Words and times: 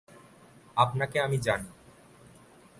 আপনাকে 0.77 1.17
আমি 1.21 1.37
জানি। 1.37 1.69